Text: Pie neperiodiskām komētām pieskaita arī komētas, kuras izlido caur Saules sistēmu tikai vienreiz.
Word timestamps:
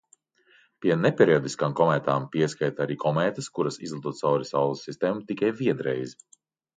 Pie 0.83 0.91
neperiodiskām 1.01 1.75
komētām 1.79 2.25
pieskaita 2.35 2.83
arī 2.85 2.97
komētas, 3.03 3.49
kuras 3.57 3.77
izlido 3.89 4.15
caur 4.21 4.47
Saules 4.53 4.81
sistēmu 4.89 5.23
tikai 5.33 5.53
vienreiz. 5.61 6.17